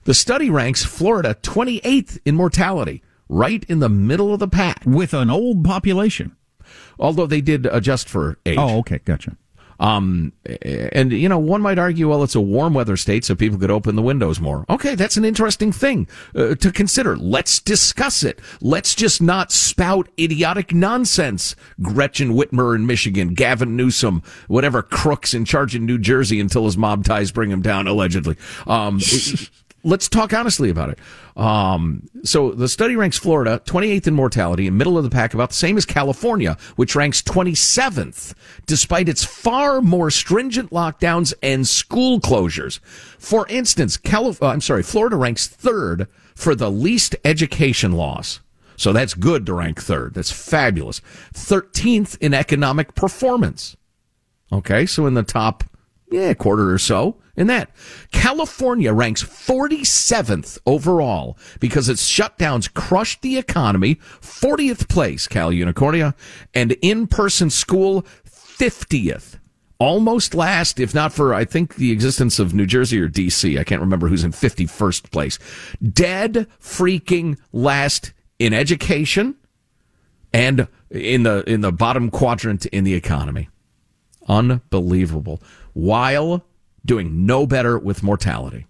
[0.06, 4.84] The study ranks Florida 28th in mortality, right in the middle of the pack.
[4.86, 6.36] With an old population.
[7.00, 8.58] Although they did adjust for age.
[8.60, 9.38] Oh, okay, gotcha.
[9.80, 13.58] Um, and you know, one might argue, well, it's a warm weather state, so people
[13.58, 14.66] could open the windows more.
[14.70, 17.18] Okay, that's an interesting thing uh, to consider.
[17.18, 18.40] Let's discuss it.
[18.62, 21.56] Let's just not spout idiotic nonsense.
[21.82, 26.78] Gretchen Whitmer in Michigan, Gavin Newsom, whatever crooks in charge in New Jersey until his
[26.78, 28.38] mob ties bring him down, allegedly.
[28.68, 29.00] Um,
[29.84, 31.00] let's talk honestly about it.
[31.36, 35.50] Um, so the study ranks Florida 28th in mortality, in middle of the pack, about
[35.50, 38.34] the same as California, which ranks 27th,
[38.66, 42.80] despite its far more stringent lockdowns and school closures.
[43.20, 48.40] For instance, Calif- uh, I'm sorry, Florida ranks third for the least education loss.
[48.76, 50.16] So that's good to rank third.
[50.16, 51.00] That's fabulous.
[51.34, 53.76] 13th in economic performance.
[54.52, 55.64] Okay, so in the top,
[56.12, 57.72] yeah, quarter or so in that.
[58.12, 63.96] California ranks 47th overall because its shutdowns crushed the economy.
[64.22, 66.14] 40th place, Cal Unicornia,
[66.54, 69.40] and in-person school 50th.
[69.80, 73.60] Almost last, if not for, I think, the existence of New Jersey or DC.
[73.60, 75.40] I can't remember who's in 51st place.
[75.82, 79.36] Dead freaking last in education
[80.32, 83.50] and in the, in the bottom quadrant in the economy.
[84.30, 85.42] Unbelievable.
[85.74, 86.46] While
[86.86, 88.68] doing no better with mortality.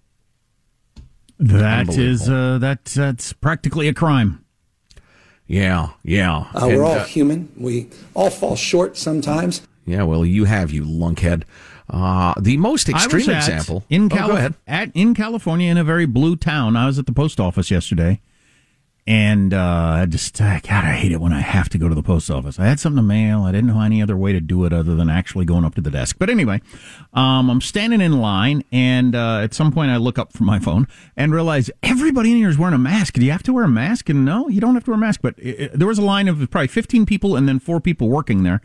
[1.39, 4.45] That is uh, that that's practically a crime.
[5.45, 6.45] Yeah, yeah.
[6.53, 7.51] Uh, we're all uh, human.
[7.57, 9.61] We all fall short sometimes.
[9.85, 11.43] Yeah, well, you have you lunkhead.
[11.89, 16.35] Uh, the most extreme example in Cali- oh, at in California in a very blue
[16.35, 16.77] town.
[16.77, 18.21] I was at the post office yesterday
[19.05, 21.95] and uh, I just, uh, God, I hate it when I have to go to
[21.95, 22.57] the post office.
[22.57, 23.41] I had something to mail.
[23.43, 25.81] I didn't know any other way to do it other than actually going up to
[25.81, 26.15] the desk.
[26.17, 26.61] But anyway,
[27.13, 30.57] um, I'm standing in line, and uh, at some point I look up from my
[30.57, 30.87] phone
[31.17, 33.15] and realize everybody in here is wearing a mask.
[33.15, 34.07] Do you have to wear a mask?
[34.07, 35.19] And no, you don't have to wear a mask.
[35.21, 38.07] But it, it, there was a line of probably 15 people and then four people
[38.07, 38.61] working there.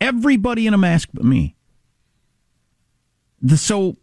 [0.00, 1.56] Everybody in a mask but me.
[3.42, 3.96] The, so,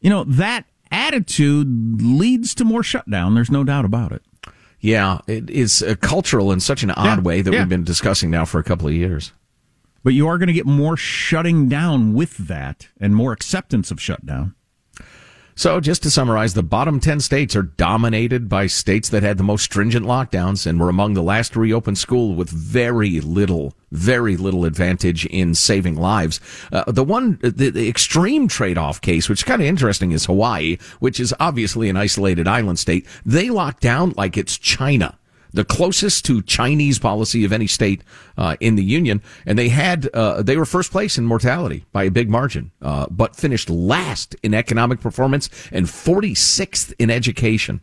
[0.00, 3.34] you know, that attitude leads to more shutdown.
[3.34, 4.22] There's no doubt about it.
[4.84, 7.60] Yeah, it is uh, cultural in such an odd yeah, way that yeah.
[7.60, 9.32] we've been discussing now for a couple of years.
[10.02, 13.98] But you are going to get more shutting down with that and more acceptance of
[13.98, 14.54] shutdown.
[15.56, 19.44] So, just to summarize, the bottom 10 states are dominated by states that had the
[19.44, 24.36] most stringent lockdowns and were among the last to reopen school with very little, very
[24.36, 26.40] little advantage in saving lives.
[26.72, 30.24] Uh, the one, the, the extreme trade off case, which is kind of interesting, is
[30.24, 33.06] Hawaii, which is obviously an isolated island state.
[33.24, 35.18] They locked down like it's China
[35.54, 38.02] the closest to Chinese policy of any state
[38.36, 42.04] uh, in the union, and they had uh, they were first place in mortality by
[42.04, 47.80] a big margin, uh, but finished last in economic performance and 46th in education.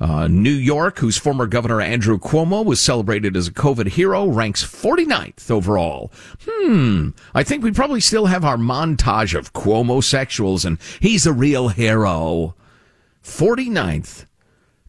[0.00, 4.64] Uh, New York, whose former governor Andrew Cuomo was celebrated as a COVID hero, ranks
[4.64, 6.12] 49th overall.
[6.46, 7.10] Hmm.
[7.32, 11.68] I think we probably still have our montage of Cuomo sexuals, and he's a real
[11.68, 12.56] hero.
[13.22, 14.26] 49th.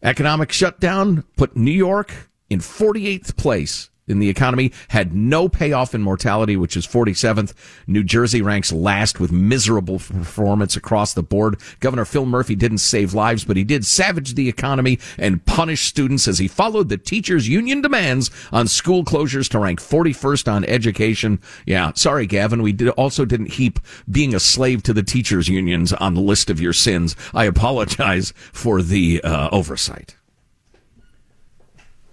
[0.02, 6.02] Economic shutdown put New York in 48th place in the economy, had no payoff in
[6.02, 7.52] mortality, which is 47th.
[7.86, 11.60] New Jersey ranks last with miserable performance across the board.
[11.80, 16.28] Governor Phil Murphy didn't save lives, but he did savage the economy and punish students
[16.28, 21.40] as he followed the teachers' union demands on school closures to rank 41st on education.
[21.66, 22.62] Yeah, sorry, Gavin.
[22.62, 26.50] We did also didn't heap being a slave to the teachers' unions on the list
[26.50, 27.16] of your sins.
[27.34, 30.16] I apologize for the uh, oversight.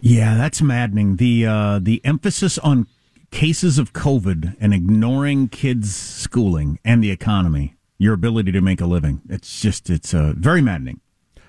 [0.06, 1.16] Yeah, that's maddening.
[1.16, 2.88] The uh, the emphasis on
[3.32, 8.86] cases of COVID and ignoring kids' schooling and the economy, your ability to make a
[8.86, 9.22] living.
[9.30, 11.00] It's just it's uh, very maddening.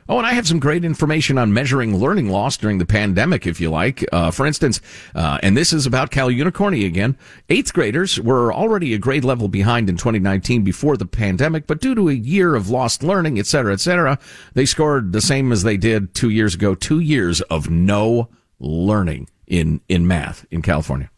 [0.09, 3.61] Oh, and I have some great information on measuring learning loss during the pandemic, if
[3.61, 4.05] you like.
[4.13, 4.81] Uh, for instance,
[5.17, 7.17] uh, and this is about Cal Unicorny again.
[7.49, 11.97] Eighth graders were already a grade level behind in 2019 before the pandemic, but due
[11.97, 14.17] to a year of lost learning, et cetera, et cetera,
[14.53, 16.77] they scored the same as they did two years ago.
[16.77, 18.29] Two years of no
[18.65, 21.11] learning in in math in California.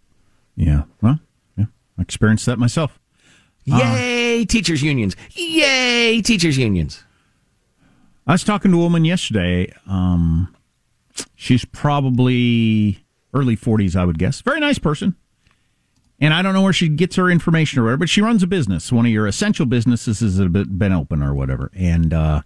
[0.56, 1.20] Yeah, well,
[1.56, 1.66] yeah,
[1.98, 2.98] I experienced that myself.
[3.64, 5.16] Yay, uh, teachers unions!
[5.32, 7.04] Yay, teachers unions!
[8.26, 9.72] I was talking to a woman yesterday.
[9.87, 10.54] Um,
[11.35, 14.40] she's probably early forties, I would guess.
[14.40, 15.16] Very nice person.
[16.18, 18.46] And I don't know where she gets her information or whatever, but she runs a
[18.46, 18.90] business.
[18.90, 21.70] One of your essential businesses has been open or whatever.
[21.74, 22.40] And uh,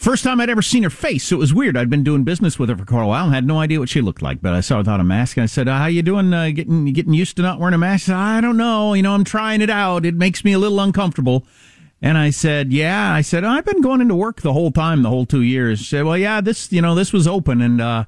[0.00, 1.76] First time I'd ever seen her face, so it was weird.
[1.76, 3.90] I'd been doing business with her for quite a while and had no idea what
[3.90, 4.40] she looked like.
[4.40, 6.32] But I saw her without a mask, and I said, uh, "How you doing?
[6.32, 8.94] Uh, getting getting used to not wearing a mask?" Said, I don't know.
[8.94, 10.06] You know, I'm trying it out.
[10.06, 11.46] It makes me a little uncomfortable.
[12.00, 15.10] And I said, "Yeah." I said, "I've been going into work the whole time, the
[15.10, 18.04] whole two years." She said, "Well, yeah, this you know this was open, and uh,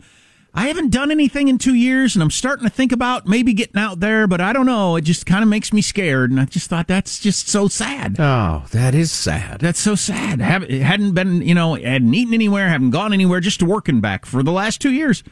[0.54, 3.80] I haven't done anything in two years, and I'm starting to think about maybe getting
[3.80, 4.96] out there, but I don't know.
[4.96, 8.16] It just kind of makes me scared, and I just thought that's just so sad.
[8.18, 9.60] Oh, that is sad.
[9.60, 10.40] That's so sad.
[10.40, 14.42] Have, hadn't been, you know, hadn't eaten anywhere, haven't gone anywhere, just working back for
[14.42, 15.24] the last two years,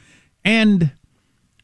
[0.43, 0.91] and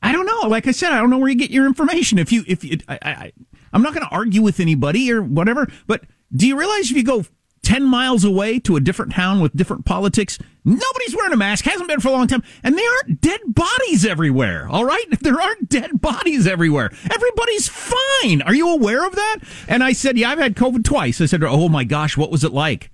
[0.03, 0.49] I don't know.
[0.49, 2.19] Like I said, I don't know where you get your information.
[2.19, 3.33] If you, if you, I, I
[3.73, 6.03] I'm not going to argue with anybody or whatever, but
[6.35, 7.25] do you realize if you go
[7.67, 10.39] 10 miles away to a different town with different politics.
[10.65, 14.07] Nobody's wearing a mask, hasn't been for a long time, and there aren't dead bodies
[14.07, 15.05] everywhere, all right?
[15.21, 16.93] There aren't dead bodies everywhere.
[17.13, 18.43] Everybody's fine.
[18.43, 19.39] Are you aware of that?
[19.67, 21.21] And I said, Yeah, I've had COVID twice.
[21.21, 22.93] I said, Oh my gosh, what was it like?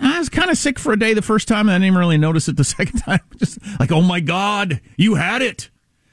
[0.00, 1.98] I was kind of sick for a day the first time, and I didn't even
[2.00, 3.20] really notice it the second time.
[3.36, 5.70] Just like, oh my God, you had it.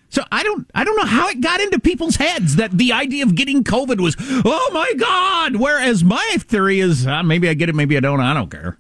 [0.10, 3.24] So I don't I don't know how it got into people's heads that the idea
[3.24, 5.56] of getting COVID was oh my god.
[5.56, 8.20] Whereas my theory is uh, maybe I get it, maybe I don't.
[8.20, 8.78] I don't care.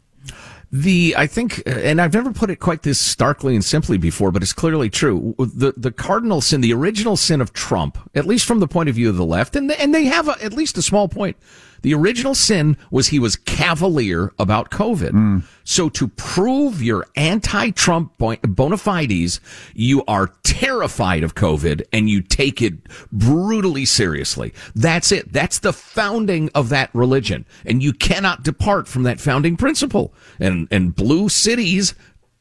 [0.71, 4.43] The I think, and I've never put it quite this starkly and simply before, but
[4.43, 5.33] it's clearly true.
[5.39, 8.95] The the cardinal sin, the original sin of Trump, at least from the point of
[8.95, 11.37] view of the left, and and they have a, at least a small point
[11.81, 15.11] the original sin was he was cavalier about COVID.
[15.11, 15.43] Mm.
[15.63, 19.39] So to prove your anti-Trump bona fides,
[19.73, 22.73] you are terrified of COVID and you take it
[23.11, 24.53] brutally seriously.
[24.75, 25.31] That's it.
[25.31, 27.45] That's the founding of that religion.
[27.65, 30.13] And you cannot depart from that founding principle.
[30.39, 31.93] And, and blue cities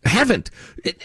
[0.05, 0.51] haven't.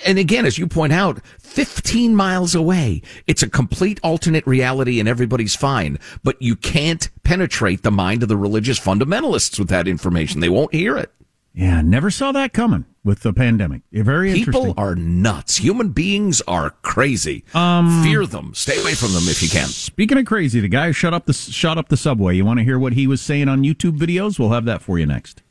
[0.05, 5.09] And again, as you point out, 15 miles away, it's a complete alternate reality and
[5.09, 5.99] everybody's fine.
[6.23, 10.39] But you can't penetrate the mind of the religious fundamentalists with that information.
[10.39, 11.11] They won't hear it.
[11.55, 13.83] Yeah, never saw that coming with the pandemic.
[13.91, 15.57] Very People are nuts.
[15.57, 17.43] Human beings are crazy.
[17.53, 18.53] Um, Fear them.
[18.55, 19.67] Stay away from them if you can.
[19.67, 22.35] Speaking of crazy, the guy who shut up the shot up the subway.
[22.35, 24.39] You want to hear what he was saying on YouTube videos?
[24.39, 25.42] We'll have that for you next.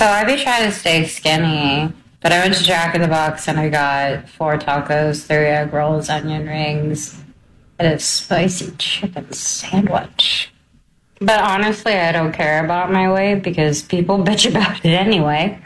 [0.00, 1.92] So I be trying to stay skinny,
[2.22, 5.74] but I went to Jack in the Box and I got four tacos, three egg
[5.74, 7.22] rolls, onion rings,
[7.78, 10.50] and a spicy chicken sandwich.
[11.20, 15.60] But honestly, I don't care about my weight because people bitch about it anyway.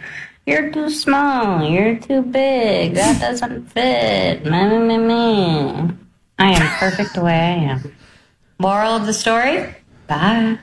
[0.47, 1.65] You're too small.
[1.65, 2.95] You're too big.
[2.95, 4.45] That doesn't fit.
[4.45, 5.95] Me, me, me.
[6.41, 7.97] I am perfect the way I am.
[8.59, 9.77] Moral of the story?
[10.09, 10.59] Bye.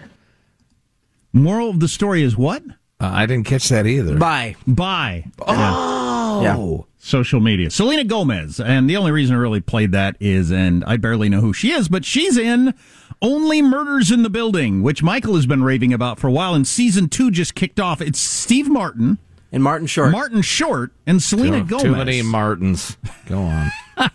[1.31, 2.63] Moral of the story is what?
[3.01, 4.15] Uh, I didn't catch that either.
[4.15, 4.55] Bye.
[4.67, 5.25] Bye.
[5.39, 6.41] Oh.
[6.43, 6.85] Yeah.
[6.99, 7.71] Social media.
[7.71, 8.59] Selena Gomez.
[8.59, 11.71] And the only reason I really played that is, and I barely know who she
[11.71, 12.75] is, but she's in
[13.19, 16.67] Only Murders in the Building, which Michael has been raving about for a while, and
[16.67, 18.01] season two just kicked off.
[18.01, 19.17] It's Steve Martin.
[19.51, 20.11] And Martin Short.
[20.11, 21.83] Martin Short and Selena Too, Gomez.
[21.83, 22.97] too many Martins.
[23.27, 23.71] Go on.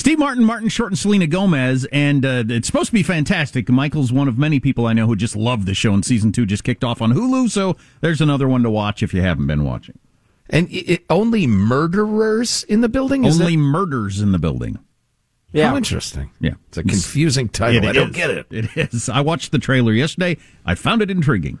[0.00, 3.68] Steve Martin, Martin Short, and Selena Gomez, and uh, it's supposed to be fantastic.
[3.68, 6.46] Michael's one of many people I know who just love the show, and season two
[6.46, 9.62] just kicked off on Hulu, so there's another one to watch if you haven't been
[9.62, 9.98] watching.
[10.48, 13.26] And it, only murderers in the building?
[13.26, 14.78] Is only that- murders in the building.
[15.52, 15.68] Yeah.
[15.68, 16.30] How interesting.
[16.40, 17.86] Yeah, It's a confusing title.
[17.86, 18.16] I don't is.
[18.16, 18.46] get it.
[18.50, 19.10] It is.
[19.10, 20.38] I watched the trailer yesterday.
[20.64, 21.58] I found it intriguing.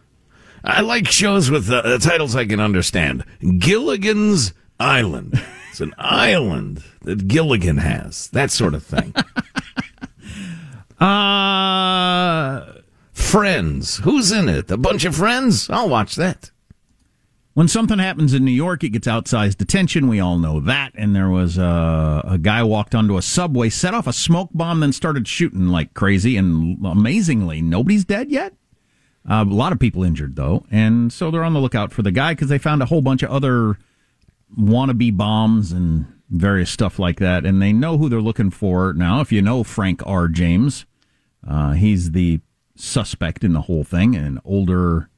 [0.64, 3.22] I like shows with uh, titles I can understand.
[3.58, 5.40] Gilligan's Island.
[5.70, 8.28] It's an island that Gilligan has.
[8.28, 9.14] That sort of thing.
[11.00, 12.74] Uh,
[13.12, 13.96] friends.
[14.04, 14.70] Who's in it?
[14.70, 15.70] A bunch of friends?
[15.70, 16.50] I'll watch that.
[17.54, 20.08] When something happens in New York, it gets outsized attention.
[20.08, 20.92] We all know that.
[20.94, 24.80] And there was a, a guy walked onto a subway, set off a smoke bomb,
[24.80, 26.36] then started shooting like crazy.
[26.36, 28.52] And amazingly, nobody's dead yet.
[29.28, 32.10] Uh, a lot of people injured though, and so they're on the lookout for the
[32.10, 33.78] guy because they found a whole bunch of other
[34.58, 39.20] wannabe bombs and various stuff like that, and they know who they're looking for now.
[39.20, 40.28] If you know Frank R.
[40.28, 40.86] James,
[41.46, 42.40] uh, he's the
[42.76, 45.08] suspect in the whole thing, an older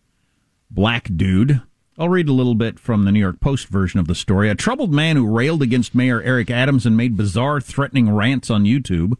[0.70, 1.62] black dude.
[1.99, 4.49] I'll read a little bit from the New York Post version of the story.
[4.49, 8.64] A troubled man who railed against Mayor Eric Adams and made bizarre, threatening rants on
[8.64, 9.14] YouTube.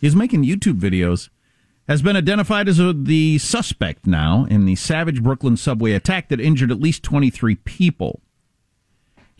[0.00, 1.28] He's making YouTube videos
[1.86, 6.40] has been identified as a, the suspect now in the savage Brooklyn subway attack that
[6.40, 8.22] injured at least 23 people.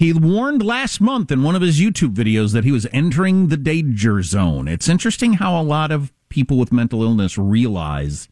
[0.05, 3.57] He warned last month in one of his YouTube videos that he was entering the
[3.57, 4.69] danger zone.
[4.69, 8.29] It's interesting how a lot of people with mental illness realize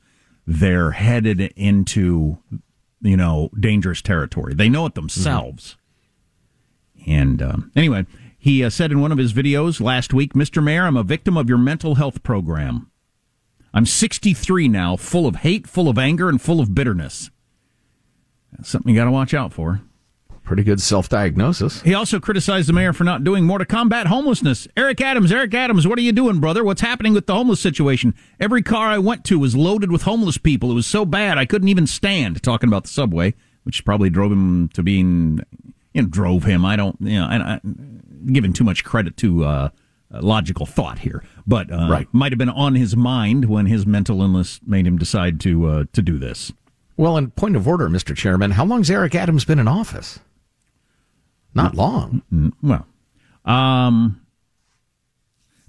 [0.47, 2.37] they're headed into,
[3.01, 4.53] you know, dangerous territory.
[4.53, 5.79] They know it themselves.
[7.07, 8.05] And um, anyway,
[8.37, 10.62] he uh, said in one of his videos last week, Mr.
[10.62, 12.91] Mayor, I'm a victim of your mental health program.
[13.73, 17.31] I'm 63 now, full of hate, full of anger, and full of bitterness.
[18.53, 19.81] That's something you got to watch out for.
[20.45, 21.80] Pretty good self diagnosis.
[21.82, 24.66] He also criticized the mayor for not doing more to combat homelessness.
[24.76, 26.64] Eric Adams, Eric Adams, what are you doing, brother?
[26.64, 28.14] What's happening with the homeless situation?
[28.40, 30.70] Every car I went to was loaded with homeless people.
[30.70, 32.43] It was so bad I couldn't even stand.
[32.43, 35.40] Talking about the subway, which probably drove him to being,
[35.95, 36.64] you know, drove him.
[36.64, 37.61] I don't, you know, and I,
[38.32, 39.68] giving too much credit to uh,
[40.11, 42.09] logical thought here, but uh, Right.
[42.12, 45.84] might have been on his mind when his mental illness made him decide to uh,
[45.93, 46.53] to do this.
[46.97, 48.14] Well, in point of order, Mr.
[48.14, 50.18] Chairman, how long's Eric Adams been in office?
[51.55, 52.22] Not long.
[52.62, 52.86] Well,
[53.44, 54.22] um,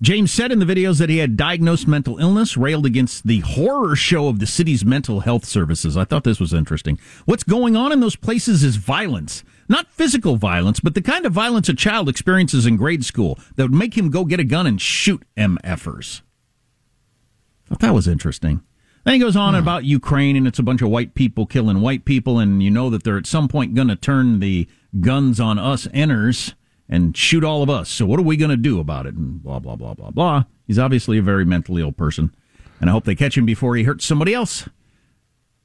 [0.04, 3.96] James said in the videos that he had diagnosed mental illness, railed against the horror
[3.96, 5.96] show of the city's mental health services.
[5.96, 7.00] I thought this was interesting.
[7.24, 9.46] What's going on in those places is violence.
[9.70, 13.64] Not physical violence, but the kind of violence a child experiences in grade school that
[13.64, 16.22] would make him go get a gun and shoot MFers.
[17.68, 18.62] Thought that was interesting.
[19.06, 22.04] Then he goes on about Ukraine and it's a bunch of white people killing white
[22.04, 24.68] people, and you know that they're at some point going to turn the
[25.00, 26.56] guns on us enters
[26.90, 27.90] and shoot all of us.
[27.90, 29.16] So what are we going to do about it?
[29.16, 30.44] And blah blah blah blah blah.
[30.66, 32.34] He's obviously a very mentally ill person,
[32.80, 34.68] and I hope they catch him before he hurts somebody else.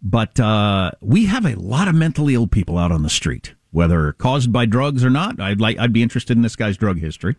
[0.00, 4.12] But uh, we have a lot of mentally ill people out on the street, whether
[4.12, 5.40] caused by drugs or not.
[5.40, 7.36] I'd like I'd be interested in this guy's drug history.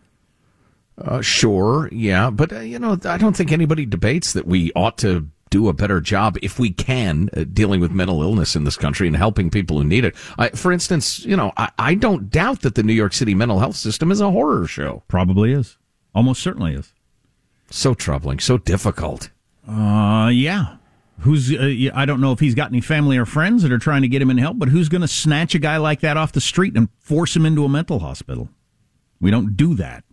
[0.98, 4.98] Uh, sure, yeah, but uh, you know, I don't think anybody debates that we ought
[4.98, 8.76] to do a better job if we can uh, dealing with mental illness in this
[8.76, 10.14] country and helping people who need it.
[10.38, 13.58] I, for instance, you know, I, I don't doubt that the New York City mental
[13.58, 15.02] health system is a horror show.
[15.08, 15.76] Probably is.
[16.14, 16.92] Almost certainly is.
[17.70, 19.30] So troubling, so difficult.
[19.68, 20.76] Uh, yeah.
[21.20, 24.02] Who's uh, I don't know if he's got any family or friends that are trying
[24.02, 26.32] to get him in help, but who's going to snatch a guy like that off
[26.32, 28.48] the street and force him into a mental hospital?
[29.20, 30.04] We don't do that.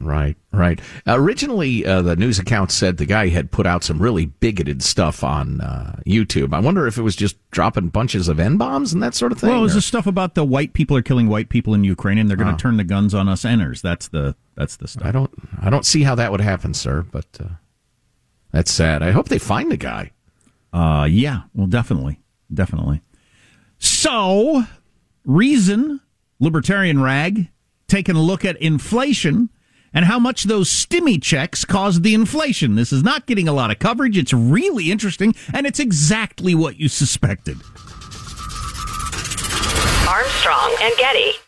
[0.00, 0.80] Right, right.
[1.08, 5.24] originally, uh, the news account said the guy had put out some really bigoted stuff
[5.24, 6.54] on uh, YouTube.
[6.54, 9.38] I wonder if it was just dropping bunches of N bombs and that sort of
[9.40, 9.50] thing.
[9.50, 12.16] Well, it was the stuff about the white people are killing white people in Ukraine,
[12.18, 12.56] and they're going to Oh.
[12.56, 13.82] turn the guns on us enners.
[13.82, 15.04] That's the that's the stuff.
[15.04, 15.30] I don't,
[15.60, 17.04] I don't see how that would happen, sir.
[17.10, 17.48] But uh,
[18.52, 19.02] that's sad.
[19.02, 20.12] I hope they find the guy.
[20.72, 22.20] Uh, yeah, well, definitely,
[22.54, 23.02] definitely.
[23.78, 24.62] So,
[25.24, 26.00] Reason,
[26.40, 27.48] libertarian rag,
[27.88, 29.50] taking a look at inflation
[29.92, 32.74] and how much those stimmy checks caused the inflation.
[32.74, 34.18] This is not getting a lot of coverage.
[34.18, 37.56] It's really interesting, and it's exactly what you suspected.
[40.08, 41.47] Armstrong and Getty.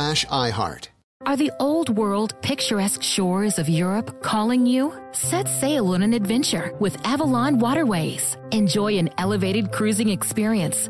[0.01, 0.87] slash iHeart.
[1.27, 4.91] Are the old world picturesque shores of Europe calling you?
[5.11, 8.35] Set sail on an adventure with Avalon Waterways.
[8.51, 10.89] Enjoy an elevated cruising experience.